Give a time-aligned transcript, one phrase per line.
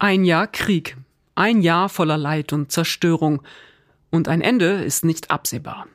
[0.00, 0.96] Ein Jahr Krieg,
[1.34, 3.42] ein Jahr voller Leid und Zerstörung,
[4.10, 5.86] und ein Ende ist nicht absehbar.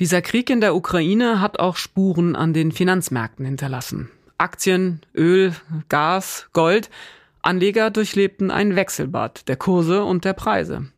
[0.00, 4.10] Dieser Krieg in der Ukraine hat auch Spuren an den Finanzmärkten hinterlassen.
[4.38, 5.54] Aktien, Öl,
[5.88, 6.90] Gas, Gold,
[7.40, 10.88] Anleger durchlebten ein Wechselbad der Kurse und der Preise.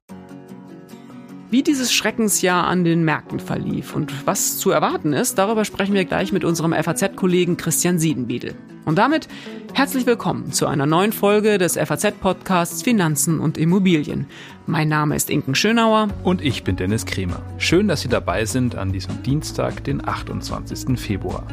[1.51, 6.05] Wie dieses Schreckensjahr an den Märkten verlief und was zu erwarten ist, darüber sprechen wir
[6.05, 8.55] gleich mit unserem FAZ-Kollegen Christian Siedenbiedel.
[8.85, 9.29] Und damit
[9.73, 14.27] herzlich willkommen zu einer neuen Folge des FAZ-Podcasts Finanzen und Immobilien.
[14.67, 16.09] Mein Name ist Inken Schönauer.
[16.23, 17.41] Und ich bin Dennis Kremer.
[17.57, 21.01] Schön, dass Sie dabei sind an diesem Dienstag, den 28.
[21.01, 21.47] Februar.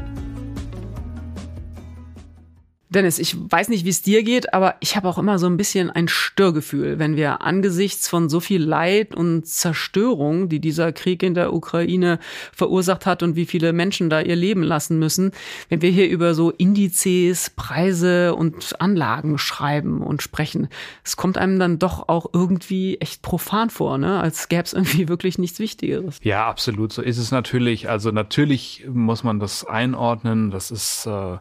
[2.95, 5.57] Dennis, ich weiß nicht, wie es dir geht, aber ich habe auch immer so ein
[5.57, 11.21] bisschen ein Störgefühl, wenn wir angesichts von so viel Leid und Zerstörung, die dieser Krieg
[11.21, 12.19] in der Ukraine
[12.53, 15.31] verursacht hat und wie viele Menschen da ihr Leben lassen müssen,
[15.67, 20.69] wenn wir hier über so Indizes, Preise und Anlagen schreiben und sprechen.
[21.03, 24.21] Es kommt einem dann doch auch irgendwie echt profan vor, ne?
[24.21, 26.19] als gäbe es irgendwie wirklich nichts Wichtigeres.
[26.23, 26.93] Ja, absolut.
[26.93, 27.89] So ist es natürlich.
[27.89, 30.49] Also natürlich muss man das einordnen.
[30.49, 31.39] Das ist äh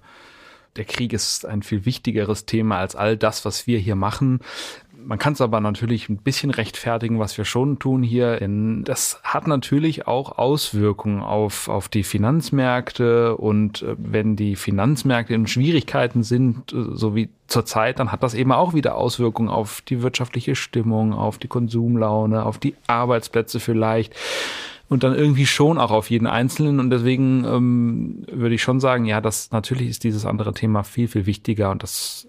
[0.76, 4.40] der Krieg ist ein viel wichtigeres Thema als all das, was wir hier machen.
[5.06, 9.20] Man kann es aber natürlich ein bisschen rechtfertigen, was wir schon tun hier, denn das
[9.22, 16.22] hat natürlich auch Auswirkungen auf, auf die Finanzmärkte und äh, wenn die Finanzmärkte in Schwierigkeiten
[16.22, 20.56] sind, äh, so wie zurzeit, dann hat das eben auch wieder Auswirkungen auf die wirtschaftliche
[20.56, 24.14] Stimmung, auf die Konsumlaune, auf die Arbeitsplätze vielleicht
[24.88, 26.80] und dann irgendwie schon auch auf jeden Einzelnen.
[26.80, 31.08] Und deswegen ähm, würde ich schon sagen, ja, das natürlich ist dieses andere Thema viel,
[31.08, 32.26] viel wichtiger und das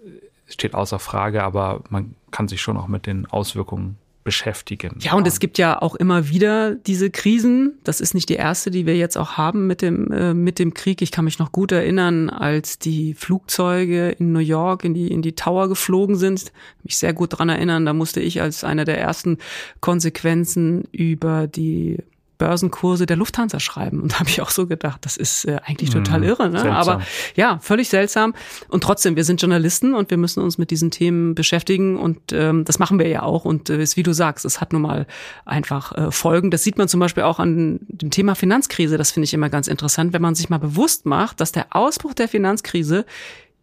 [0.48, 4.98] steht außer Frage, aber man kann sich schon auch mit den Auswirkungen beschäftigen.
[5.00, 7.78] Ja, und es gibt ja auch immer wieder diese Krisen.
[7.84, 10.74] Das ist nicht die erste, die wir jetzt auch haben mit dem, äh, mit dem
[10.74, 11.00] Krieg.
[11.00, 15.22] Ich kann mich noch gut erinnern, als die Flugzeuge in New York in die, in
[15.22, 16.52] die Tower geflogen sind.
[16.82, 17.86] Mich sehr gut dran erinnern.
[17.86, 19.38] Da musste ich als einer der ersten
[19.80, 21.98] Konsequenzen über die
[22.38, 24.00] Börsenkurse der Lufthansa schreiben.
[24.00, 26.50] Und da habe ich auch so gedacht, das ist äh, eigentlich total mhm, irre.
[26.50, 26.72] Ne?
[26.74, 27.02] Aber
[27.34, 28.34] ja, völlig seltsam.
[28.68, 31.96] Und trotzdem, wir sind Journalisten und wir müssen uns mit diesen Themen beschäftigen.
[31.96, 33.44] Und ähm, das machen wir ja auch.
[33.44, 35.06] Und äh, wie du sagst, es hat nun mal
[35.44, 36.50] einfach äh, Folgen.
[36.50, 38.98] Das sieht man zum Beispiel auch an dem Thema Finanzkrise.
[38.98, 42.14] Das finde ich immer ganz interessant, wenn man sich mal bewusst macht, dass der Ausbruch
[42.14, 43.04] der Finanzkrise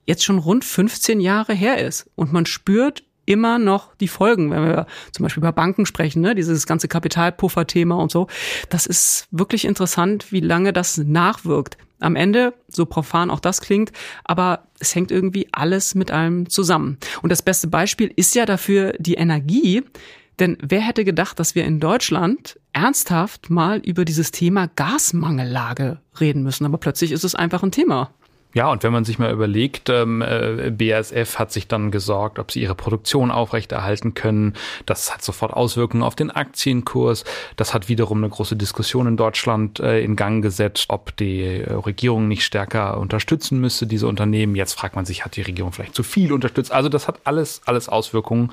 [0.05, 2.09] jetzt schon rund 15 Jahre her ist.
[2.15, 6.35] Und man spürt immer noch die Folgen, wenn wir zum Beispiel über Banken sprechen, ne,
[6.35, 8.27] dieses ganze Kapitalpuffer-Thema und so.
[8.69, 11.77] Das ist wirklich interessant, wie lange das nachwirkt.
[11.99, 13.91] Am Ende, so profan auch das klingt,
[14.25, 16.97] aber es hängt irgendwie alles mit allem zusammen.
[17.21, 19.83] Und das beste Beispiel ist ja dafür die Energie.
[20.39, 26.43] Denn wer hätte gedacht, dass wir in Deutschland ernsthaft mal über dieses Thema Gasmangellage reden
[26.43, 26.65] müssen?
[26.65, 28.09] Aber plötzlich ist es einfach ein Thema.
[28.53, 32.51] Ja, und wenn man sich mal überlegt, ähm, äh, BASF hat sich dann gesorgt, ob
[32.51, 34.53] sie ihre Produktion aufrechterhalten können.
[34.85, 37.25] Das hat sofort Auswirkungen auf den Aktienkurs.
[37.55, 41.73] Das hat wiederum eine große Diskussion in Deutschland äh, in Gang gesetzt, ob die äh,
[41.73, 44.55] Regierung nicht stärker unterstützen müsste, diese Unternehmen.
[44.55, 46.71] Jetzt fragt man sich, hat die Regierung vielleicht zu viel unterstützt?
[46.71, 48.51] Also das hat alles, alles Auswirkungen.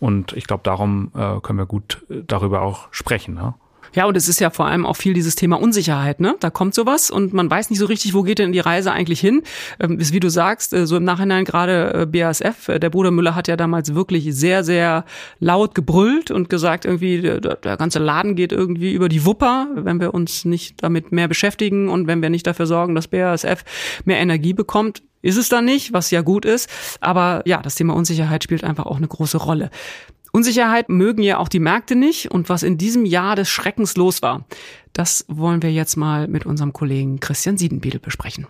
[0.00, 3.34] Und ich glaube, darum äh, können wir gut äh, darüber auch sprechen.
[3.34, 3.54] Ne?
[3.94, 6.36] Ja, und es ist ja vor allem auch viel dieses Thema Unsicherheit, ne?
[6.40, 9.20] Da kommt sowas und man weiß nicht so richtig, wo geht denn die Reise eigentlich
[9.20, 9.42] hin.
[9.80, 13.10] Ähm, ist wie du sagst, äh, so im Nachhinein gerade äh, BASF, äh, der Bruder
[13.10, 15.04] Müller hat ja damals wirklich sehr, sehr
[15.40, 20.00] laut gebrüllt und gesagt, irgendwie, der, der ganze Laden geht irgendwie über die Wupper, wenn
[20.00, 23.64] wir uns nicht damit mehr beschäftigen und wenn wir nicht dafür sorgen, dass BASF
[24.04, 25.02] mehr Energie bekommt.
[25.20, 26.70] Ist es dann nicht, was ja gut ist.
[27.00, 29.70] Aber ja, das Thema Unsicherheit spielt einfach auch eine große Rolle.
[30.32, 34.22] Unsicherheit mögen ja auch die Märkte nicht und was in diesem Jahr des Schreckens los
[34.22, 34.44] war,
[34.92, 38.46] das wollen wir jetzt mal mit unserem Kollegen Christian Siedenbiedel besprechen.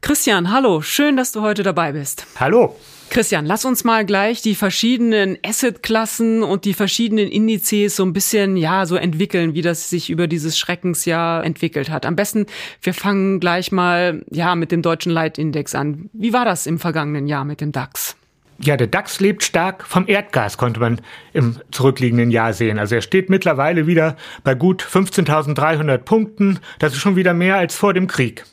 [0.00, 2.26] Christian, hallo, schön, dass du heute dabei bist.
[2.38, 2.76] Hallo.
[3.08, 8.56] Christian, lass uns mal gleich die verschiedenen Assetklassen und die verschiedenen Indizes so ein bisschen,
[8.56, 12.04] ja, so entwickeln, wie das sich über dieses Schreckensjahr entwickelt hat.
[12.04, 12.46] Am besten,
[12.80, 16.10] wir fangen gleich mal, ja, mit dem deutschen Leitindex an.
[16.12, 18.16] Wie war das im vergangenen Jahr mit dem DAX?
[18.64, 21.00] Ja, der DAX lebt stark vom Erdgas, konnte man
[21.32, 22.78] im zurückliegenden Jahr sehen.
[22.78, 26.60] Also er steht mittlerweile wieder bei gut 15.300 Punkten.
[26.78, 28.44] Das ist schon wieder mehr als vor dem Krieg.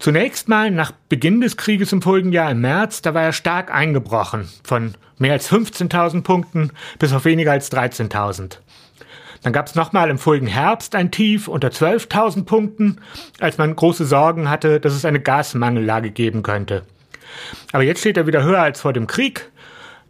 [0.00, 3.72] Zunächst mal nach Beginn des Krieges im vorigen Jahr im März, da war er stark
[3.72, 4.48] eingebrochen.
[4.64, 8.58] Von mehr als 15.000 Punkten bis auf weniger als 13.000.
[9.42, 12.96] Dann gab es nochmal im vorigen Herbst ein Tief unter 12.000 Punkten,
[13.38, 16.82] als man große Sorgen hatte, dass es eine Gasmangellage geben könnte.
[17.72, 19.50] Aber jetzt steht er wieder höher als vor dem Krieg.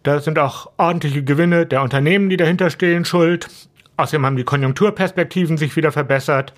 [0.03, 3.49] Da sind auch ordentliche Gewinne der Unternehmen, die dahinter stehen, schuld.
[3.97, 6.55] Außerdem haben die Konjunkturperspektiven sich wieder verbessert.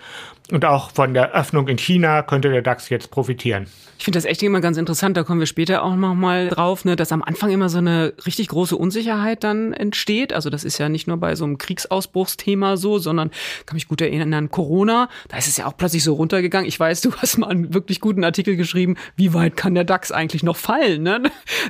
[0.52, 3.66] Und auch von der Öffnung in China könnte der DAX jetzt profitieren.
[4.02, 6.96] Ich finde das echt immer ganz interessant, da kommen wir später auch nochmal drauf, ne,
[6.96, 10.32] dass am Anfang immer so eine richtig große Unsicherheit dann entsteht.
[10.32, 13.30] Also das ist ja nicht nur bei so einem Kriegsausbruchsthema so, sondern
[13.64, 15.08] kann mich gut erinnern an Corona.
[15.28, 16.66] Da ist es ja auch plötzlich so runtergegangen.
[16.66, 20.10] Ich weiß, du hast mal einen wirklich guten Artikel geschrieben, wie weit kann der DAX
[20.10, 21.04] eigentlich noch fallen?
[21.04, 21.22] Ne?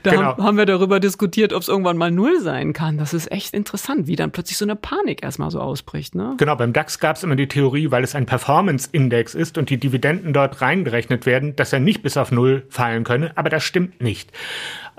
[0.02, 0.38] Da genau.
[0.38, 2.96] haben wir darüber diskutiert, ob es irgendwann mal null sein kann.
[2.96, 6.14] Das ist echt interessant, wie dann plötzlich so eine Panik erstmal so ausbricht.
[6.14, 6.34] Ne?
[6.38, 8.24] Genau, beim DAX gab es immer die Theorie, weil es ein
[8.72, 13.04] Performance-Index ist und die Dividenden dort reingerechnet werden, dass er nicht bis auf Null fallen
[13.04, 13.32] könne.
[13.36, 14.30] Aber das stimmt nicht.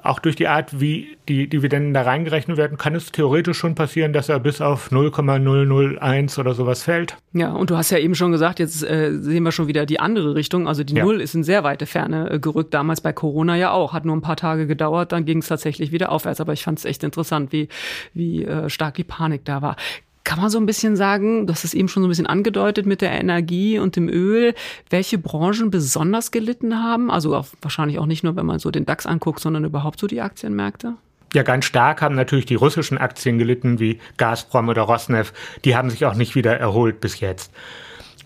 [0.01, 4.11] Auch durch die Art, wie die Dividenden da reingerechnet werden, kann es theoretisch schon passieren,
[4.11, 7.15] dass er bis auf 0,001 oder sowas fällt.
[7.31, 10.01] Ja, und du hast ja eben schon gesagt, jetzt äh, sehen wir schon wieder die
[10.01, 10.67] andere Richtung.
[10.67, 11.05] Also die ja.
[11.05, 13.93] Null ist in sehr weite Ferne äh, gerückt, damals bei Corona ja auch.
[13.93, 16.41] Hat nur ein paar Tage gedauert, dann ging es tatsächlich wieder aufwärts.
[16.41, 17.69] Aber ich fand es echt interessant, wie,
[18.13, 19.77] wie äh, stark die Panik da war.
[20.23, 22.85] Kann man so ein bisschen sagen, du hast es eben schon so ein bisschen angedeutet
[22.85, 24.53] mit der Energie und dem Öl,
[24.89, 27.11] welche Branchen besonders gelitten haben?
[27.11, 30.07] Also auch, wahrscheinlich auch nicht nur, wenn man so den DAX anguckt, sondern überhaupt so
[30.07, 30.95] die Aktienmärkte?
[31.33, 35.33] Ja, ganz stark haben natürlich die russischen Aktien gelitten, wie Gazprom oder Rosneft.
[35.65, 37.51] Die haben sich auch nicht wieder erholt bis jetzt.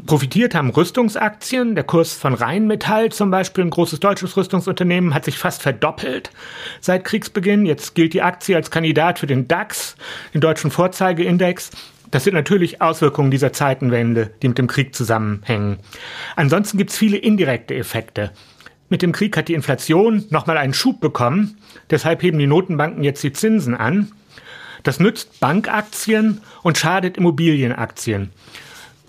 [0.05, 1.75] Profitiert haben Rüstungsaktien.
[1.75, 6.29] Der Kurs von Rheinmetall zum Beispiel, ein großes deutsches Rüstungsunternehmen, hat sich fast verdoppelt
[6.81, 7.65] seit Kriegsbeginn.
[7.65, 9.95] Jetzt gilt die Aktie als Kandidat für den DAX,
[10.33, 11.71] den deutschen Vorzeigeindex.
[12.11, 15.79] Das sind natürlich Auswirkungen dieser Zeitenwende, die mit dem Krieg zusammenhängen.
[16.35, 18.31] Ansonsten gibt es viele indirekte Effekte.
[18.89, 21.57] Mit dem Krieg hat die Inflation nochmal einen Schub bekommen.
[21.89, 24.13] Deshalb heben die Notenbanken jetzt die Zinsen an.
[24.83, 28.31] Das nützt Bankaktien und schadet Immobilienaktien.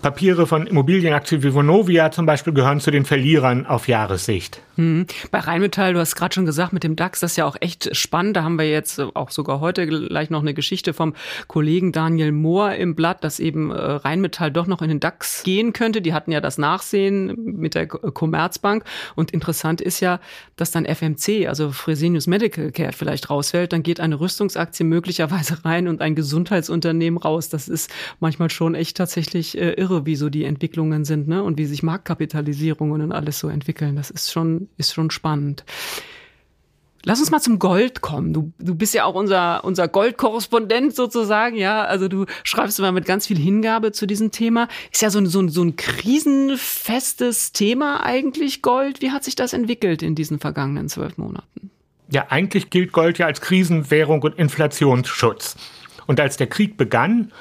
[0.01, 4.61] Papiere von Immobilienaktien wie Vonovia zum Beispiel gehören zu den Verlierern auf Jahressicht.
[4.79, 5.07] Hm.
[5.29, 7.93] Bei Rheinmetall, du hast gerade schon gesagt, mit dem DAX, das ist ja auch echt
[7.97, 8.37] spannend.
[8.37, 11.15] Da haben wir jetzt auch sogar heute gleich noch eine Geschichte vom
[11.47, 15.73] Kollegen Daniel Mohr im Blatt, dass eben äh, Rheinmetall doch noch in den DAX gehen
[15.73, 16.01] könnte.
[16.01, 18.85] Die hatten ja das Nachsehen mit der Commerzbank.
[19.15, 20.21] Und interessant ist ja,
[20.55, 23.73] dass dann FMC, also Fresenius Medical Care, vielleicht rausfällt.
[23.73, 27.49] Dann geht eine Rüstungsaktie möglicherweise rein und ein Gesundheitsunternehmen raus.
[27.49, 27.91] Das ist
[28.21, 31.43] manchmal schon echt tatsächlich äh, irre, wie so die Entwicklungen sind ne?
[31.43, 33.97] und wie sich Marktkapitalisierungen und alles so entwickeln.
[33.97, 35.63] Das ist schon ist schon spannend.
[37.05, 38.33] Lass uns mal zum Gold kommen.
[38.33, 41.83] Du, du bist ja auch unser, unser Goldkorrespondent sozusagen, ja.
[41.85, 44.67] Also du schreibst immer mit ganz viel Hingabe zu diesem Thema.
[44.91, 49.01] Ist ja so ein, so ein, so ein krisenfestes Thema eigentlich, Gold.
[49.01, 51.71] Wie hat sich das entwickelt in diesen vergangenen zwölf Monaten?
[52.11, 55.55] Ja, eigentlich gilt Gold ja als Krisenwährung und Inflationsschutz.
[56.05, 57.31] Und als der Krieg begann,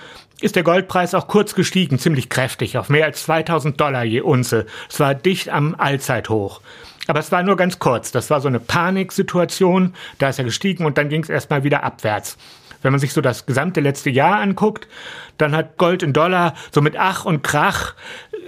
[0.41, 4.67] ist der Goldpreis auch kurz gestiegen, ziemlich kräftig, auf mehr als 2000 Dollar je Unze.
[4.89, 6.61] Es war dicht am Allzeithoch.
[7.09, 8.13] Aber es war nur ganz kurz.
[8.13, 9.95] Das war so eine Paniksituation.
[10.19, 12.37] Da ist er gestiegen und dann ging es erstmal wieder abwärts.
[12.83, 14.87] Wenn man sich so das gesamte letzte Jahr anguckt,
[15.39, 17.95] dann hat Gold in Dollar so mit Ach und Krach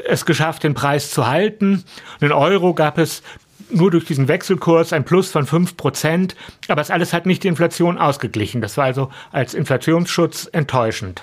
[0.06, 1.84] es geschafft, den Preis zu halten.
[2.20, 3.22] In Euro gab es
[3.70, 6.36] nur durch diesen Wechselkurs ein Plus von fünf Prozent.
[6.68, 8.60] Aber das alles hat nicht die Inflation ausgeglichen.
[8.60, 11.22] Das war also als Inflationsschutz enttäuschend.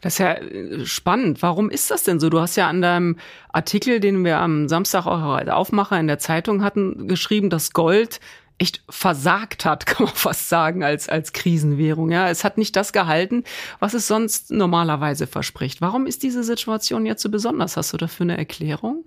[0.00, 1.42] Das ist ja äh, spannend.
[1.42, 2.30] Warum ist das denn so?
[2.30, 3.16] Du hast ja an deinem
[3.52, 8.20] Artikel, den wir am Samstag auch als Aufmacher in der Zeitung hatten, geschrieben, dass Gold
[8.58, 12.10] echt versagt hat, kann man fast sagen, als, als Krisenwährung.
[12.10, 13.44] Ja, es hat nicht das gehalten,
[13.78, 15.80] was es sonst normalerweise verspricht.
[15.80, 17.76] Warum ist diese Situation jetzt so besonders?
[17.76, 19.04] Hast du dafür eine Erklärung?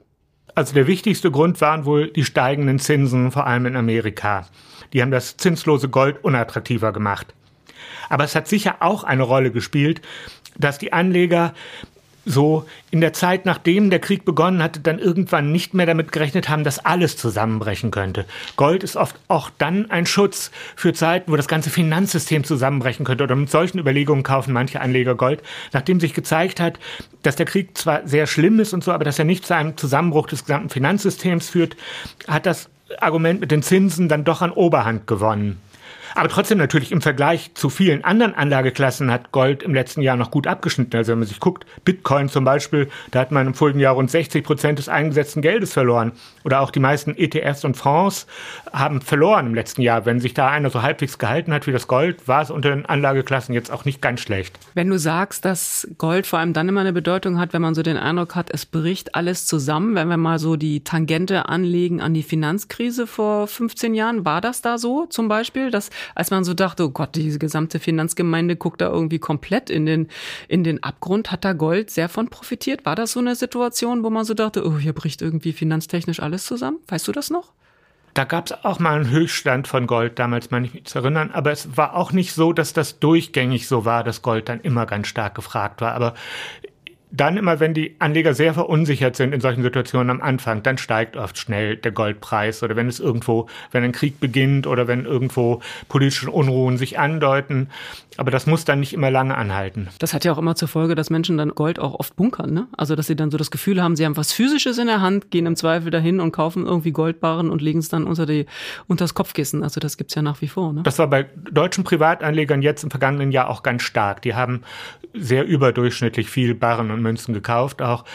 [0.55, 4.47] Also der wichtigste Grund waren wohl die steigenden Zinsen, vor allem in Amerika.
[4.91, 7.33] Die haben das zinslose Gold unattraktiver gemacht.
[8.13, 9.99] Aber es hat sicher auch eine Rolle gespielt,
[10.55, 11.55] dass die Anleger
[12.25, 16.47] so in der Zeit, nachdem der Krieg begonnen hatte, dann irgendwann nicht mehr damit gerechnet
[16.47, 18.25] haben, dass alles zusammenbrechen könnte.
[18.55, 23.23] Gold ist oft auch dann ein Schutz für Zeiten, wo das ganze Finanzsystem zusammenbrechen könnte.
[23.23, 25.41] Oder mit solchen Überlegungen kaufen manche Anleger Gold,
[25.71, 26.77] nachdem sich gezeigt hat,
[27.23, 29.75] dass der Krieg zwar sehr schlimm ist und so, aber dass er nicht zu einem
[29.75, 31.75] Zusammenbruch des gesamten Finanzsystems führt,
[32.27, 35.59] hat das Argument mit den Zinsen dann doch an Oberhand gewonnen.
[36.15, 40.31] Aber trotzdem natürlich im Vergleich zu vielen anderen Anlageklassen hat Gold im letzten Jahr noch
[40.31, 40.95] gut abgeschnitten.
[40.95, 44.11] Also wenn man sich guckt, Bitcoin zum Beispiel, da hat man im vorigen Jahr rund
[44.11, 46.11] 60 Prozent des eingesetzten Geldes verloren.
[46.43, 48.27] Oder auch die meisten ETFs und Fonds
[48.71, 50.05] haben verloren im letzten Jahr.
[50.05, 52.85] Wenn sich da einer so halbwegs gehalten hat wie das Gold, war es unter den
[52.85, 54.59] Anlageklassen jetzt auch nicht ganz schlecht.
[54.73, 57.81] Wenn du sagst, dass Gold vor allem dann immer eine Bedeutung hat, wenn man so
[57.81, 62.13] den Eindruck hat, es bricht alles zusammen, wenn wir mal so die Tangente anlegen an
[62.13, 66.53] die Finanzkrise vor 15 Jahren, war das da so zum Beispiel, dass als man so
[66.53, 70.07] dachte, oh Gott, diese gesamte Finanzgemeinde guckt da irgendwie komplett in den,
[70.47, 72.85] in den Abgrund, hat da Gold sehr von profitiert?
[72.85, 76.45] War das so eine Situation, wo man so dachte, oh, hier bricht irgendwie finanztechnisch alles
[76.45, 76.77] zusammen?
[76.87, 77.53] Weißt du das noch?
[78.13, 81.31] Da gab es auch mal einen Höchststand von Gold, damals meine ich mich zu erinnern,
[81.31, 84.85] aber es war auch nicht so, dass das durchgängig so war, dass Gold dann immer
[84.85, 85.93] ganz stark gefragt war.
[85.93, 86.13] Aber
[87.15, 91.15] dann immer, wenn die Anleger sehr verunsichert sind in solchen Situationen am Anfang, dann steigt
[91.15, 95.61] oft schnell der Goldpreis oder wenn es irgendwo, wenn ein Krieg beginnt oder wenn irgendwo
[95.89, 97.69] politische Unruhen sich andeuten.
[98.17, 99.89] Aber das muss dann nicht immer lange anhalten.
[99.99, 102.67] Das hat ja auch immer zur Folge, dass Menschen dann Gold auch oft bunkern, ne?
[102.77, 105.31] Also, dass sie dann so das Gefühl haben, sie haben was Physisches in der Hand,
[105.31, 108.45] gehen im Zweifel dahin und kaufen irgendwie Goldbarren und legen es dann unter die,
[108.87, 109.63] unter das Kopfkissen.
[109.63, 110.83] Also, das gibt's ja nach wie vor, ne?
[110.83, 114.21] Das war bei deutschen Privatanlegern jetzt im vergangenen Jahr auch ganz stark.
[114.21, 114.61] Die haben
[115.13, 118.05] sehr überdurchschnittlich viel Barren und Münzen gekauft auch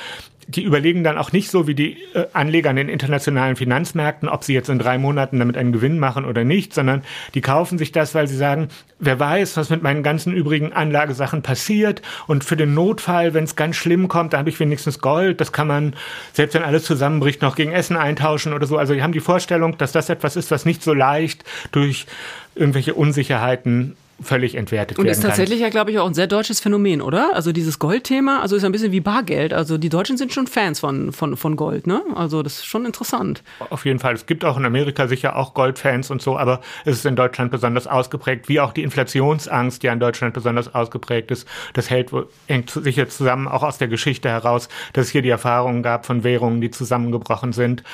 [0.48, 4.44] die überlegen dann auch nicht so wie die äh, Anleger an den internationalen Finanzmärkten, ob
[4.44, 7.02] sie jetzt in drei Monaten damit einen Gewinn machen oder nicht, sondern
[7.34, 11.42] die kaufen sich das, weil sie sagen, wer weiß, was mit meinen ganzen übrigen Anlagesachen
[11.42, 15.40] passiert und für den Notfall, wenn es ganz schlimm kommt, da habe ich wenigstens Gold,
[15.42, 15.94] das kann man,
[16.32, 18.78] selbst wenn alles zusammenbricht, noch gegen Essen eintauschen oder so.
[18.78, 22.06] Also die haben die Vorstellung, dass das etwas ist, was nicht so leicht durch
[22.54, 25.66] irgendwelche Unsicherheiten völlig entwertet und werden ist tatsächlich kann.
[25.66, 27.34] ja, glaube ich, auch ein sehr deutsches Phänomen, oder?
[27.34, 29.52] Also dieses Goldthema, also ist ein bisschen wie Bargeld.
[29.52, 32.02] Also die Deutschen sind schon Fans von, von, von Gold, ne?
[32.14, 33.42] Also das ist schon interessant.
[33.70, 34.14] Auf jeden Fall.
[34.14, 37.50] Es gibt auch in Amerika sicher auch Goldfans und so, aber es ist in Deutschland
[37.50, 41.46] besonders ausgeprägt, wie auch die Inflationsangst, die in Deutschland besonders ausgeprägt ist.
[41.74, 42.10] Das hält
[42.46, 46.24] hängt sicher zusammen, auch aus der Geschichte heraus, dass es hier die Erfahrungen gab von
[46.24, 47.84] Währungen, die zusammengebrochen sind,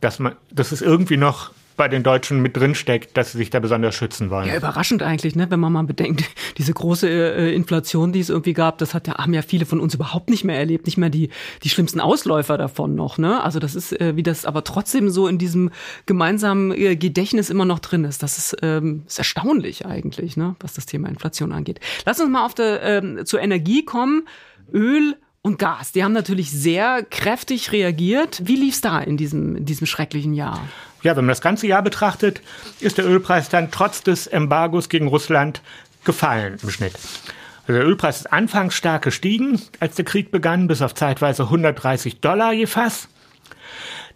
[0.00, 3.50] dass man, das ist irgendwie noch bei den Deutschen mit drin steckt, dass sie sich
[3.50, 4.46] da besonders schützen wollen.
[4.46, 5.50] Ja, überraschend eigentlich, ne?
[5.50, 6.24] wenn man mal bedenkt,
[6.58, 9.80] diese große äh, Inflation, die es irgendwie gab, das hat ja, haben ja viele von
[9.80, 11.30] uns überhaupt nicht mehr erlebt, nicht mehr die,
[11.62, 13.18] die schlimmsten Ausläufer davon noch.
[13.18, 13.42] Ne?
[13.42, 15.70] Also das ist, äh, wie das aber trotzdem so in diesem
[16.06, 18.22] gemeinsamen äh, Gedächtnis immer noch drin ist.
[18.22, 20.56] Das ist, ähm, ist erstaunlich eigentlich, ne?
[20.60, 21.80] was das Thema Inflation angeht.
[22.04, 24.26] Lass uns mal auf der, ähm, zur Energie kommen.
[24.72, 28.42] Öl und Gas, die haben natürlich sehr kräftig reagiert.
[28.44, 30.60] Wie lief's da in diesem, in diesem schrecklichen Jahr?
[31.02, 32.40] Ja, wenn man das ganze Jahr betrachtet,
[32.80, 35.60] ist der Ölpreis dann trotz des Embargos gegen Russland
[36.04, 36.94] gefallen im Schnitt.
[37.66, 42.20] Also der Ölpreis ist anfangs stark gestiegen, als der Krieg begann, bis auf zeitweise 130
[42.20, 43.08] Dollar je Fass.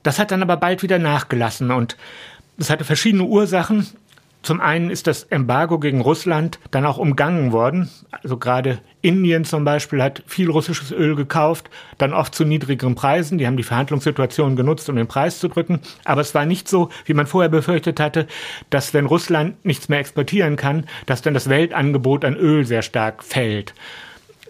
[0.03, 1.97] Das hat dann aber bald wieder nachgelassen und
[2.57, 3.87] das hatte verschiedene Ursachen.
[4.47, 7.91] Zum einen ist das Embargo gegen Russland dann auch umgangen worden.
[8.13, 13.39] Also gerade Indien zum Beispiel hat viel russisches Öl gekauft, dann oft zu niedrigeren Preisen.
[13.39, 15.81] Die haben die Verhandlungssituation genutzt, um den Preis zu drücken.
[16.05, 18.29] Aber es war nicht so, wie man vorher befürchtet hatte,
[18.71, 23.25] dass wenn Russland nichts mehr exportieren kann, dass dann das Weltangebot an Öl sehr stark
[23.25, 23.75] fällt.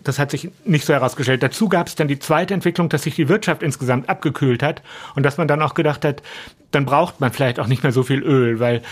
[0.05, 1.43] Das hat sich nicht so herausgestellt.
[1.43, 4.83] Dazu gab es dann die zweite Entwicklung, dass sich die Wirtschaft insgesamt abgekühlt hat
[5.15, 6.23] und dass man dann auch gedacht hat,
[6.71, 8.83] dann braucht man vielleicht auch nicht mehr so viel Öl, weil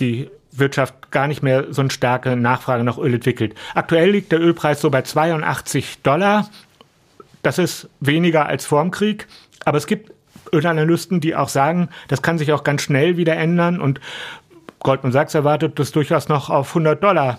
[0.00, 3.54] die Wirtschaft gar nicht mehr so eine starke Nachfrage nach Öl entwickelt.
[3.74, 6.48] Aktuell liegt der Ölpreis so bei 82 Dollar.
[7.42, 9.26] Das ist weniger als vorm Krieg,
[9.64, 10.12] aber es gibt
[10.52, 14.00] Ölanalysten, die auch sagen, das kann sich auch ganz schnell wieder ändern und
[14.80, 17.38] Goldman Sachs erwartet das durchaus noch auf 100 Dollar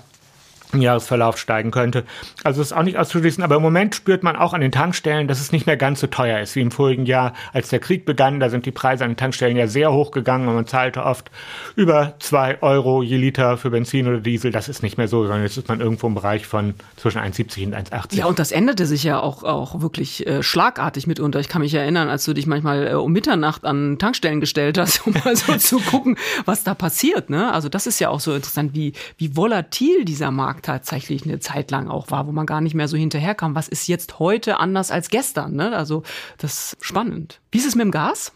[0.74, 2.04] im Jahresverlauf steigen könnte.
[2.44, 5.42] Also ist auch nicht auszuschließen, aber im Moment spürt man auch an den Tankstellen, dass
[5.42, 8.40] es nicht mehr ganz so teuer ist wie im vorigen Jahr, als der Krieg begann.
[8.40, 11.32] Da sind die Preise an den Tankstellen ja sehr hoch gegangen und man zahlte oft
[11.75, 14.51] über zwei Euro je Liter für Benzin oder Diesel.
[14.51, 17.66] Das ist nicht mehr so, sondern jetzt ist man irgendwo im Bereich von zwischen 1,70
[17.66, 18.16] und 1,80.
[18.16, 21.40] Ja, und das änderte sich ja auch, auch wirklich äh, schlagartig mitunter.
[21.40, 25.06] Ich kann mich erinnern, als du dich manchmal äh, um Mitternacht an Tankstellen gestellt hast,
[25.06, 27.30] um mal so zu gucken, was da passiert.
[27.30, 27.51] Ne?
[27.51, 31.72] Also das ist ja auch so interessant, wie, wie volatil dieser Markt tatsächlich eine Zeit
[31.72, 33.56] lang auch war, wo man gar nicht mehr so hinterherkam.
[33.56, 35.56] Was ist jetzt heute anders als gestern?
[35.56, 35.75] Ne?
[35.75, 36.03] Also
[36.38, 37.41] das ist spannend.
[37.51, 38.34] Wie ist es mit dem Gas?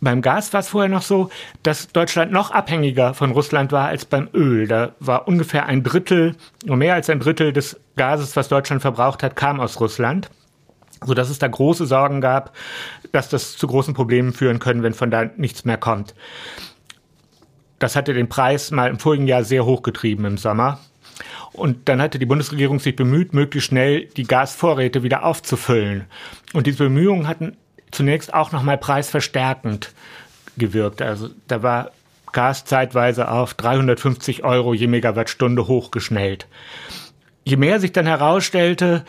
[0.00, 1.30] Beim Gas war es vorher noch so,
[1.62, 4.68] dass Deutschland noch abhängiger von Russland war als beim Öl.
[4.68, 9.22] Da war ungefähr ein Drittel, nur mehr als ein Drittel des Gases, was Deutschland verbraucht
[9.22, 10.28] hat, kam aus Russland.
[11.02, 12.54] So dass es da große Sorgen gab,
[13.12, 16.14] dass das zu großen Problemen führen können, wenn von da nichts mehr kommt.
[17.78, 20.80] Das hatte den Preis mal im vorigen Jahr sehr hochgetrieben im Sommer.
[21.52, 26.04] Und dann hatte die Bundesregierung sich bemüht, möglichst schnell die Gasvorräte wieder aufzufüllen.
[26.52, 27.56] Und diese Bemühungen hatten
[27.90, 29.92] zunächst auch nochmal preisverstärkend
[30.56, 31.02] gewirkt.
[31.02, 31.90] Also da war
[32.32, 36.48] Gas zeitweise auf 350 Euro je Megawattstunde hochgeschnellt.
[37.44, 39.04] Je mehr sich dann herausstellte,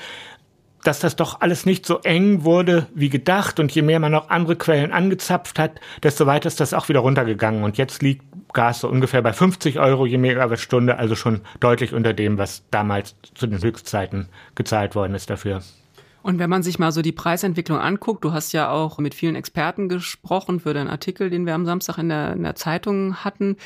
[0.84, 4.30] dass das doch alles nicht so eng wurde wie gedacht und je mehr man noch
[4.30, 7.64] andere Quellen angezapft hat, desto weiter ist das auch wieder runtergegangen.
[7.64, 8.24] Und jetzt liegt
[8.54, 13.16] Gas so ungefähr bei 50 Euro je Megawattstunde, also schon deutlich unter dem, was damals
[13.34, 15.62] zu den Höchstzeiten gezahlt worden ist dafür.
[16.26, 19.36] Und wenn man sich mal so die Preisentwicklung anguckt, du hast ja auch mit vielen
[19.36, 23.58] Experten gesprochen für deinen Artikel, den wir am Samstag in der, in der Zeitung hatten.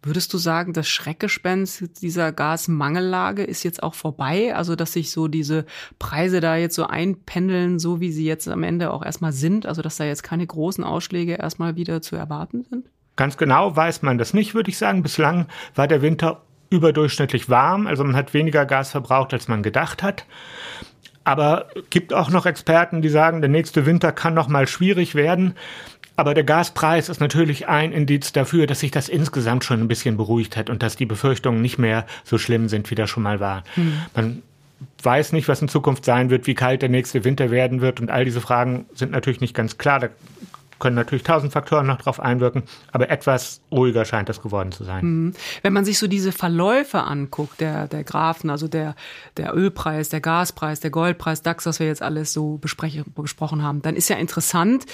[0.00, 4.54] Würdest du sagen, das Schreckgespenst dieser Gasmangellage ist jetzt auch vorbei?
[4.54, 5.66] Also, dass sich so diese
[5.98, 9.66] Preise da jetzt so einpendeln, so wie sie jetzt am Ende auch erstmal sind?
[9.66, 12.90] Also, dass da jetzt keine großen Ausschläge erstmal wieder zu erwarten sind?
[13.16, 15.02] Ganz genau weiß man das nicht, würde ich sagen.
[15.02, 20.02] Bislang war der Winter überdurchschnittlich warm, also man hat weniger Gas verbraucht, als man gedacht
[20.02, 20.24] hat.
[21.22, 25.54] Aber gibt auch noch Experten, die sagen, der nächste Winter kann noch mal schwierig werden.
[26.16, 30.16] Aber der Gaspreis ist natürlich ein Indiz dafür, dass sich das insgesamt schon ein bisschen
[30.16, 33.40] beruhigt hat und dass die Befürchtungen nicht mehr so schlimm sind, wie das schon mal
[33.40, 33.64] war.
[33.74, 33.92] Hm.
[34.14, 34.42] Man
[35.02, 38.10] weiß nicht, was in Zukunft sein wird, wie kalt der nächste Winter werden wird und
[38.10, 39.98] all diese Fragen sind natürlich nicht ganz klar.
[39.98, 40.08] Da
[40.78, 45.02] können natürlich tausend Faktoren noch drauf einwirken, aber etwas ruhiger scheint das geworden zu sein.
[45.02, 45.34] Hm.
[45.62, 48.94] Wenn man sich so diese Verläufe anguckt, der, der Graphen, also der,
[49.36, 53.96] der Ölpreis, der Gaspreis, der Goldpreis, DAX, was wir jetzt alles so besprochen haben, dann
[53.96, 54.86] ist ja interessant,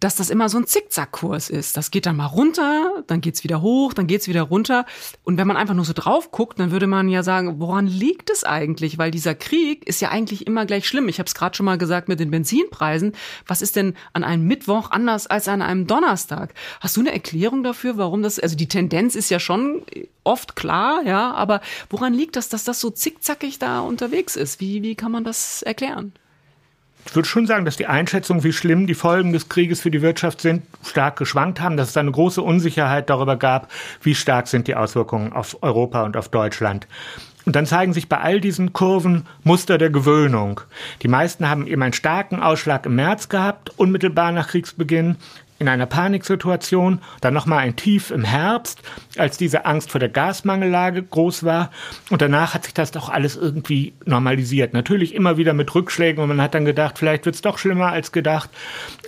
[0.00, 1.76] dass das immer so ein Zickzackkurs ist.
[1.76, 4.86] Das geht dann mal runter, dann geht's wieder hoch, dann geht's wieder runter.
[5.24, 8.30] Und wenn man einfach nur so drauf guckt, dann würde man ja sagen, woran liegt
[8.30, 8.98] es eigentlich?
[8.98, 11.08] Weil dieser Krieg ist ja eigentlich immer gleich schlimm.
[11.08, 13.12] Ich habe es gerade schon mal gesagt mit den Benzinpreisen.
[13.46, 16.54] Was ist denn an einem Mittwoch anders als an einem Donnerstag?
[16.80, 19.82] Hast du eine Erklärung dafür, warum das, also die Tendenz ist ja schon
[20.22, 24.60] oft klar, ja, aber woran liegt das, dass das so zickzackig da unterwegs ist?
[24.60, 26.12] Wie, wie kann man das erklären?
[27.08, 30.02] Ich würde schon sagen, dass die Einschätzung, wie schlimm die Folgen des Krieges für die
[30.02, 33.72] Wirtschaft sind, stark geschwankt haben, dass es eine große Unsicherheit darüber gab,
[34.02, 36.86] wie stark sind die Auswirkungen auf Europa und auf Deutschland.
[37.46, 40.60] Und dann zeigen sich bei all diesen Kurven Muster der Gewöhnung.
[41.00, 45.16] Die meisten haben eben einen starken Ausschlag im März gehabt, unmittelbar nach Kriegsbeginn
[45.58, 48.80] in einer Paniksituation, dann nochmal ein Tief im Herbst,
[49.16, 51.70] als diese Angst vor der Gasmangellage groß war.
[52.10, 54.72] Und danach hat sich das doch alles irgendwie normalisiert.
[54.72, 57.92] Natürlich immer wieder mit Rückschlägen und man hat dann gedacht, vielleicht wird es doch schlimmer
[57.92, 58.50] als gedacht.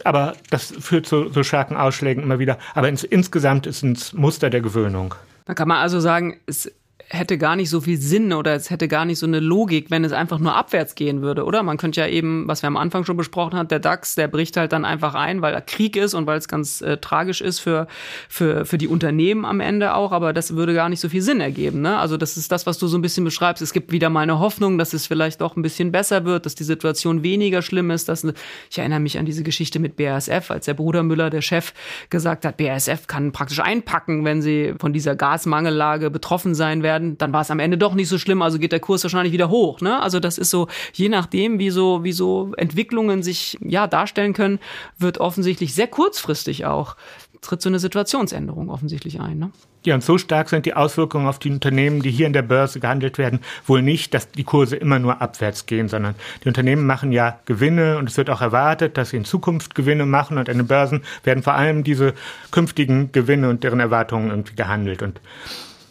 [0.04, 2.58] Aber das führt zu so starken Ausschlägen immer wieder.
[2.74, 5.14] Aber ins, insgesamt ist es ein Muster der Gewöhnung.
[5.44, 6.72] Da kann man also sagen, es
[7.12, 10.04] hätte gar nicht so viel Sinn oder es hätte gar nicht so eine Logik, wenn
[10.04, 11.64] es einfach nur abwärts gehen würde, oder?
[11.64, 14.56] Man könnte ja eben, was wir am Anfang schon besprochen haben, der DAX, der bricht
[14.56, 17.88] halt dann einfach ein, weil Krieg ist und weil es ganz äh, tragisch ist für,
[18.28, 21.40] für, für die Unternehmen am Ende auch, aber das würde gar nicht so viel Sinn
[21.40, 21.98] ergeben, ne?
[21.98, 23.60] Also das ist das, was du so ein bisschen beschreibst.
[23.60, 26.54] Es gibt wieder mal eine Hoffnung, dass es vielleicht doch ein bisschen besser wird, dass
[26.54, 28.08] die Situation weniger schlimm ist.
[28.08, 28.24] Dass,
[28.70, 31.74] ich erinnere mich an diese Geschichte mit BASF, als der Bruder Müller, der Chef,
[32.08, 37.18] gesagt hat, BASF kann praktisch einpacken, wenn sie von dieser Gasmangellage betroffen sein werden werden,
[37.18, 39.48] dann war es am Ende doch nicht so schlimm, also geht der Kurs wahrscheinlich wieder
[39.48, 39.80] hoch.
[39.80, 40.00] Ne?
[40.00, 44.58] Also das ist so, je nachdem, wie so, wie so Entwicklungen sich ja darstellen können,
[44.98, 46.96] wird offensichtlich sehr kurzfristig auch
[47.40, 49.38] tritt so eine Situationsänderung offensichtlich ein.
[49.38, 49.50] Ne?
[49.86, 52.80] Ja, und so stark sind die Auswirkungen auf die Unternehmen, die hier in der Börse
[52.80, 57.12] gehandelt werden, wohl nicht, dass die Kurse immer nur abwärts gehen, sondern die Unternehmen machen
[57.12, 60.58] ja Gewinne und es wird auch erwartet, dass sie in Zukunft Gewinne machen und an
[60.58, 62.12] den Börsen werden vor allem diese
[62.50, 65.00] künftigen Gewinne und deren Erwartungen irgendwie gehandelt.
[65.00, 65.18] Und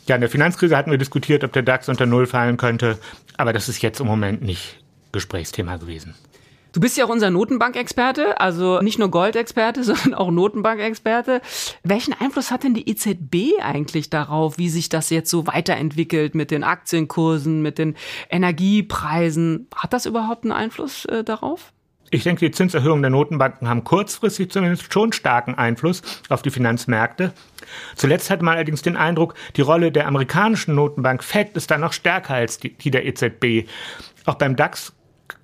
[0.09, 2.97] ja, in der Finanzkrise hatten wir diskutiert, ob der DAX unter Null fallen könnte,
[3.37, 6.15] aber das ist jetzt im Moment nicht Gesprächsthema gewesen.
[6.71, 11.41] Du bist ja auch unser Notenbankexperte, also nicht nur Goldexperte, sondern auch Notenbankexperte.
[11.83, 16.51] Welchen Einfluss hat denn die EZB eigentlich darauf, wie sich das jetzt so weiterentwickelt mit
[16.51, 17.95] den Aktienkursen, mit den
[18.29, 19.67] Energiepreisen?
[19.75, 21.73] Hat das überhaupt einen Einfluss äh, darauf?
[22.11, 27.33] Ich denke, die Zinserhöhungen der Notenbanken haben kurzfristig zumindest schon starken Einfluss auf die Finanzmärkte.
[27.95, 31.93] Zuletzt hat man allerdings den Eindruck, die Rolle der amerikanischen Notenbank Fed ist da noch
[31.93, 33.69] stärker als die, die der EZB.
[34.25, 34.93] Auch beim DAX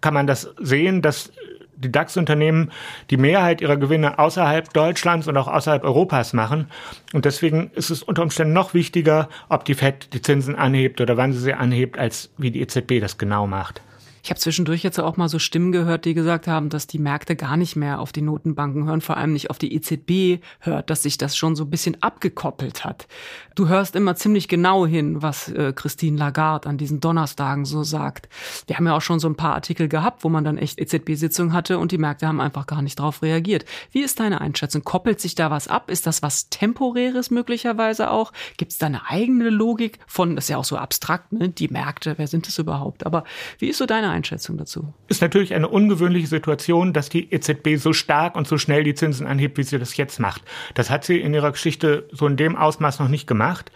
[0.02, 1.32] kann man das sehen, dass
[1.78, 2.72] die DAX-Unternehmen
[3.10, 6.70] die Mehrheit ihrer Gewinne außerhalb Deutschlands und auch außerhalb Europas machen.
[7.14, 11.18] Und deswegen ist es unter Umständen noch wichtiger, ob die Fed die Zinsen anhebt oder
[11.18, 13.82] wann sie sie anhebt, als wie die EZB das genau macht.
[14.26, 17.36] Ich habe zwischendurch jetzt auch mal so Stimmen gehört, die gesagt haben, dass die Märkte
[17.36, 21.04] gar nicht mehr auf die Notenbanken hören, vor allem nicht auf die EZB hört, dass
[21.04, 23.08] sich das schon so ein bisschen abgekoppelt hat.
[23.54, 28.28] Du hörst immer ziemlich genau hin, was äh, Christine Lagarde an diesen Donnerstagen so sagt.
[28.66, 31.54] Wir haben ja auch schon so ein paar Artikel gehabt, wo man dann echt EZB-Sitzungen
[31.54, 33.66] hatte und die Märkte haben einfach gar nicht drauf reagiert.
[33.92, 34.84] Wie ist deine Einschätzung?
[34.84, 35.92] Koppelt sich da was ab?
[35.92, 38.34] Ist das was Temporäres möglicherweise auch?
[38.58, 41.50] Gibt es da eine eigene Logik von, das ist ja auch so abstrakt, ne?
[41.50, 43.06] die Märkte, wer sind das überhaupt?
[43.06, 43.24] Aber
[43.60, 44.94] wie ist so deine Einschätzung dazu?
[45.08, 49.28] Ist natürlich eine ungewöhnliche Situation, dass die EZB so stark und so schnell die Zinsen
[49.28, 50.42] anhebt, wie sie das jetzt macht.
[50.74, 53.72] Das hat sie in ihrer Geschichte so in dem Ausmaß noch nicht gemacht.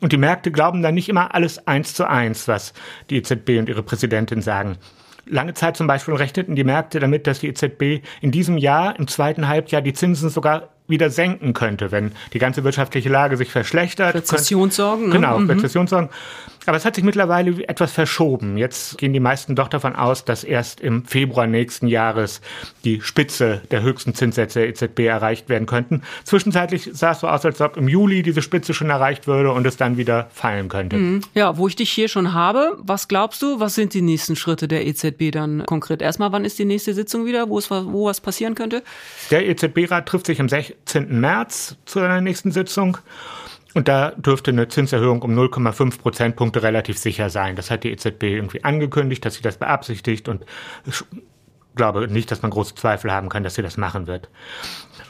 [0.00, 2.74] Und die Märkte glauben dann nicht immer alles eins zu eins, was
[3.10, 4.76] die EZB und ihre Präsidentin sagen.
[5.26, 9.08] Lange Zeit zum Beispiel rechneten die Märkte damit, dass die EZB in diesem Jahr, im
[9.08, 14.14] zweiten Halbjahr, die Zinsen sogar wieder senken könnte, wenn die ganze wirtschaftliche Lage sich verschlechtert.
[14.14, 15.08] Rezessionssorgen.
[15.08, 15.14] Ne?
[15.14, 15.48] Genau, mhm.
[15.48, 16.10] Rezessionssorgen.
[16.66, 18.56] Aber es hat sich mittlerweile etwas verschoben.
[18.56, 22.40] Jetzt gehen die meisten doch davon aus, dass erst im Februar nächsten Jahres
[22.84, 26.02] die Spitze der höchsten Zinssätze der EZB erreicht werden könnten.
[26.24, 29.66] Zwischenzeitlich sah es so aus, als ob im Juli diese Spitze schon erreicht würde und
[29.66, 30.96] es dann wieder fallen könnte.
[30.96, 31.20] Mhm.
[31.34, 34.68] Ja, wo ich dich hier schon habe, was glaubst du, was sind die nächsten Schritte
[34.68, 36.02] der EZB dann konkret?
[36.02, 38.82] Erstmal, wann ist die nächste Sitzung wieder, wo, es, wo was passieren könnte?
[39.30, 41.20] Der EZB-Rat trifft sich am 16.
[41.20, 42.98] März zu einer nächsten Sitzung.
[43.74, 47.56] Und da dürfte eine Zinserhöhung um 0,5 Prozentpunkte relativ sicher sein.
[47.56, 50.44] Das hat die EZB irgendwie angekündigt, dass sie das beabsichtigt und
[51.74, 54.28] glaube nicht, dass man große Zweifel haben kann, dass sie das machen wird.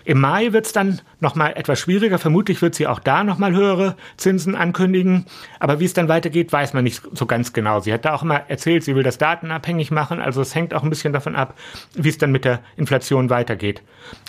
[0.06, 2.18] Im Mai wird es dann nochmal etwas schwieriger.
[2.18, 5.24] Vermutlich wird sie auch da nochmal höhere Zinsen ankündigen.
[5.60, 7.80] Aber wie es dann weitergeht, weiß man nicht so ganz genau.
[7.80, 10.20] Sie hat da auch immer erzählt, sie will das datenabhängig machen.
[10.20, 11.54] Also es hängt auch ein bisschen davon ab,
[11.94, 13.82] wie es dann mit der Inflation weitergeht.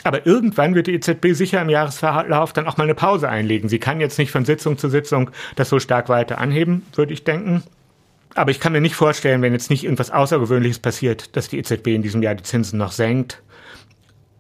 [0.06, 3.67] Aber irgendwann wird die EZB sicher im Jahresverlauf dann auch mal eine Pause einlegen.
[3.67, 7.26] Sie kann jetzt nicht von Sitzung zu Sitzung das so stark weiter anheben, würde ich
[7.26, 7.63] denken.
[8.36, 11.88] Aber ich kann mir nicht vorstellen, wenn jetzt nicht irgendwas Außergewöhnliches passiert, dass die EZB
[11.88, 13.41] in diesem Jahr die Zinsen noch senkt.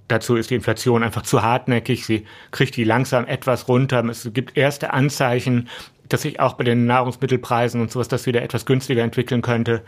[0.09, 2.05] Dazu ist die Inflation einfach zu hartnäckig.
[2.05, 4.03] Sie kriegt die langsam etwas runter.
[4.05, 5.69] Es gibt erste Anzeichen,
[6.09, 9.81] dass sich auch bei den Nahrungsmittelpreisen und sowas das wieder etwas günstiger entwickeln könnte.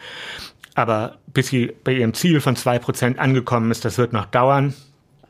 [0.73, 4.73] Aber bis sie bei ihrem Ziel von zwei Prozent angekommen ist, das wird noch dauern.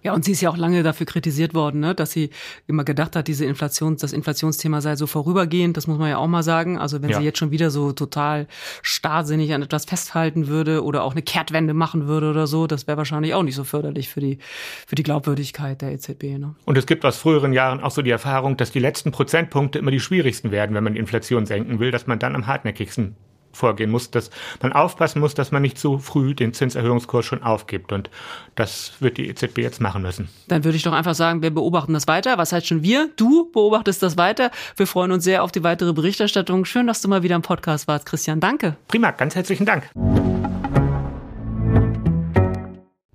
[0.04, 2.30] Ja, und sie ist ja auch lange dafür kritisiert worden, ne, dass sie
[2.68, 5.76] immer gedacht hat, diese Inflation, das Inflationsthema sei so vorübergehend.
[5.76, 6.78] Das muss man ja auch mal sagen.
[6.78, 7.20] Also wenn ja.
[7.20, 8.48] sie jetzt schon wieder so total
[8.82, 12.98] starrsinnig an etwas festhalten würde oder auch eine Kehrtwende machen würde oder so, das wäre
[12.98, 14.38] wahrscheinlich auch nicht so förderlich für die,
[14.86, 16.24] für die Glaubwürdigkeit der EZB.
[16.38, 16.56] Ne?
[16.66, 19.92] Und es gibt aus früheren Jahren auch so die Erfahrung, dass die letzten Prozentpunkte immer
[19.92, 23.16] die schwierigsten werden, wenn man die Inflation senken will, dass man dann am hartnäckigsten
[23.58, 24.30] vorgehen muss, dass
[24.62, 27.92] man aufpassen muss, dass man nicht zu früh den Zinserhöhungskurs schon aufgibt.
[27.92, 28.10] Und
[28.56, 30.30] das wird die EZB jetzt machen müssen.
[30.48, 32.38] Dann würde ich doch einfach sagen, wir beobachten das weiter.
[32.38, 33.10] Was heißt schon wir?
[33.16, 34.52] Du beobachtest das weiter.
[34.76, 36.66] Wir freuen uns sehr auf die weitere Berichterstattung.
[36.66, 38.40] Schön, dass du mal wieder im Podcast warst, Christian.
[38.40, 38.78] Danke.
[38.88, 39.90] Prima, ganz herzlichen Dank.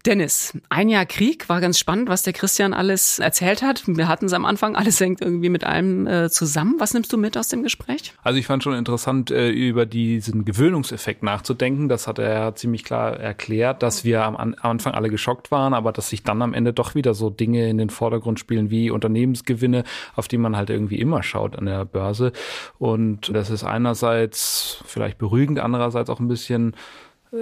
[0.05, 3.85] Dennis, ein Jahr Krieg war ganz spannend, was der Christian alles erzählt hat.
[3.87, 6.75] Wir hatten es am Anfang, alles hängt irgendwie mit allem äh, zusammen.
[6.79, 8.12] Was nimmst du mit aus dem Gespräch?
[8.25, 11.88] Also ich fand schon interessant, äh, über diesen Gewöhnungseffekt nachzudenken.
[11.88, 15.93] Das hat er ziemlich klar erklärt, dass wir am, am Anfang alle geschockt waren, aber
[15.93, 19.85] dass sich dann am Ende doch wieder so Dinge in den Vordergrund spielen wie Unternehmensgewinne,
[20.17, 22.33] auf die man halt irgendwie immer schaut an der Börse.
[22.77, 26.75] Und das ist einerseits vielleicht beruhigend, andererseits auch ein bisschen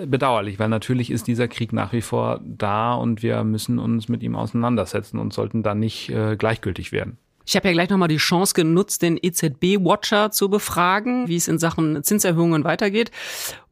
[0.06, 4.22] bedauerlich, weil natürlich ist dieser Krieg nach wie vor da und wir müssen uns mit
[4.22, 7.18] ihm auseinandersetzen und sollten da nicht äh, gleichgültig werden.
[7.46, 11.58] Ich habe ja gleich nochmal die Chance genutzt, den EZB-Watcher zu befragen, wie es in
[11.58, 13.10] Sachen Zinserhöhungen weitergeht.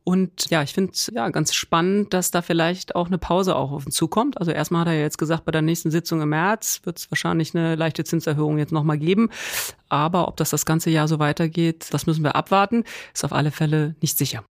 [0.03, 3.71] Und ja, ich finde es ja ganz spannend, dass da vielleicht auch eine Pause auch
[3.71, 4.39] auf uns zukommt.
[4.39, 7.11] Also erstmal hat er ja jetzt gesagt, bei der nächsten Sitzung im März wird es
[7.11, 9.29] wahrscheinlich eine leichte Zinserhöhung jetzt nochmal geben.
[9.91, 12.85] Aber ob das das ganze Jahr so weitergeht, das müssen wir abwarten.
[13.13, 14.45] Ist auf alle Fälle nicht sicher.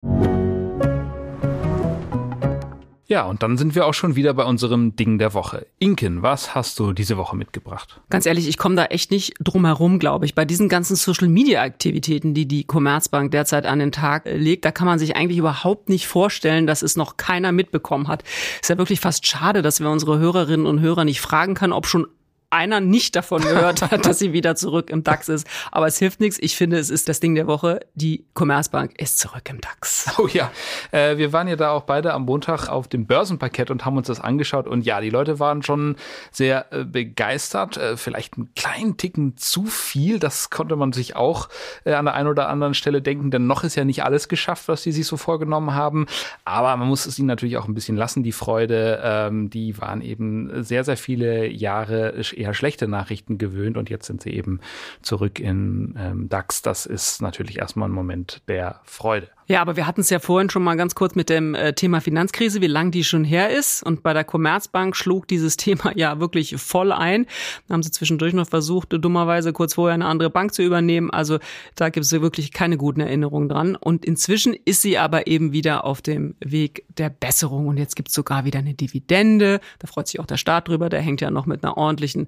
[3.11, 5.67] Ja, und dann sind wir auch schon wieder bei unserem Ding der Woche.
[5.79, 8.03] Inken, was hast du diese Woche mitgebracht?
[8.11, 10.35] Ganz ehrlich, ich komme da echt nicht drum herum, glaube ich.
[10.35, 14.99] Bei diesen ganzen Social-Media-Aktivitäten, die die Commerzbank derzeit an den Tag legt, da kann man
[14.99, 18.25] sich eigentlich überhaupt nicht vorstellen, dass es noch keiner mitbekommen hat.
[18.61, 21.87] Ist ja wirklich fast schade, dass wir unsere Hörerinnen und Hörer nicht fragen können, ob
[21.87, 22.09] schon
[22.51, 25.47] einer nicht davon gehört hat, dass sie wieder zurück im DAX ist.
[25.71, 26.39] Aber es hilft nichts.
[26.41, 27.81] Ich finde, es ist das Ding der Woche.
[27.95, 30.07] Die Commerzbank ist zurück im DAX.
[30.19, 30.51] Oh ja,
[30.91, 34.09] äh, wir waren ja da auch beide am Montag auf dem Börsenparkett und haben uns
[34.09, 34.67] das angeschaut.
[34.67, 35.97] Und ja, die Leute waren schon
[36.33, 37.77] sehr äh, begeistert.
[37.77, 40.19] Äh, vielleicht einen kleinen Ticken zu viel.
[40.19, 41.49] Das konnte man sich auch
[41.85, 43.31] äh, an der einen oder anderen Stelle denken.
[43.31, 46.07] Denn noch ist ja nicht alles geschafft, was sie sich so vorgenommen haben.
[46.45, 49.01] Aber man muss es ihnen natürlich auch ein bisschen lassen, die Freude.
[49.05, 54.23] Ähm, die waren eben sehr, sehr viele Jahre eher schlechte Nachrichten gewöhnt und jetzt sind
[54.23, 54.61] sie eben
[55.03, 56.63] zurück in ähm, DAX.
[56.63, 59.29] Das ist natürlich erstmal ein Moment der Freude.
[59.51, 62.03] Ja, aber wir hatten es ja vorhin schon mal ganz kurz mit dem äh, Thema
[62.03, 63.83] Finanzkrise, wie lang die schon her ist.
[63.83, 67.25] Und bei der Commerzbank schlug dieses Thema ja wirklich voll ein.
[67.67, 71.11] Da haben sie zwischendurch noch versucht, dummerweise kurz vorher eine andere Bank zu übernehmen.
[71.11, 71.39] Also
[71.77, 73.75] da gibt es wirklich keine guten Erinnerungen dran.
[73.75, 77.69] Und inzwischen ist sie aber eben wieder auf dem Weg der Besserung.
[77.69, 79.61] Und jetzt gibt es sogar wieder eine Dividende.
[79.79, 80.91] Da freut sich auch der Staat drüber.
[80.91, 82.27] Der hängt ja noch mit einer ordentlichen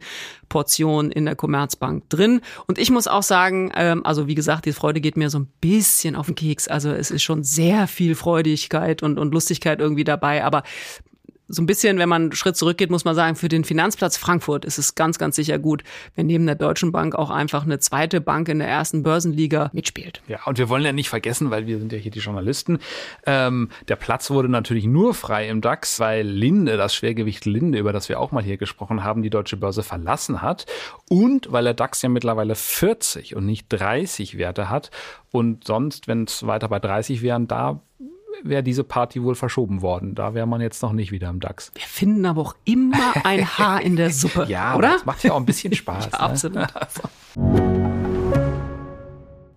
[0.49, 2.41] Portion in der Commerzbank drin.
[2.67, 5.49] Und ich muss auch sagen, ähm, also wie gesagt, die Freude geht mir so ein
[5.61, 6.67] bisschen auf den Keks.
[6.67, 10.45] Also es ist schon sehr viel Freudigkeit und, und Lustigkeit irgendwie dabei.
[10.45, 10.63] Aber
[11.51, 14.65] so ein bisschen, wenn man einen Schritt zurückgeht, muss man sagen, für den Finanzplatz Frankfurt
[14.65, 15.83] ist es ganz, ganz sicher gut,
[16.15, 20.23] wenn neben der Deutschen Bank auch einfach eine zweite Bank in der ersten Börsenliga mitspielt.
[20.29, 22.79] Ja, und wir wollen ja nicht vergessen, weil wir sind ja hier die Journalisten,
[23.27, 27.93] ähm, der Platz wurde natürlich nur frei im DAX, weil Linde, das Schwergewicht Linde, über
[27.93, 30.67] das wir auch mal hier gesprochen haben, die deutsche Börse verlassen hat
[31.09, 34.91] und weil der DAX ja mittlerweile 40 und nicht 30 Werte hat
[35.33, 37.81] und sonst, wenn es weiter bei 30 wären, da
[38.43, 40.15] wäre diese Party wohl verschoben worden.
[40.15, 41.73] Da wäre man jetzt noch nicht wieder im DAX.
[41.75, 44.93] Wir finden aber auch immer ein Haar in der Suppe, ja, oder?
[44.93, 46.07] Das macht ja auch ein bisschen Spaß.
[46.13, 46.57] ja, absolut.
[47.37, 47.77] Ne?